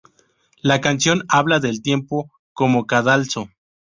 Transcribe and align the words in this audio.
La 0.63 0.81
canción 0.81 1.21
habla 1.29 1.59
del 1.59 1.83
tiempo 1.83 2.31
como 2.53 2.87
cadalso. 2.87 3.51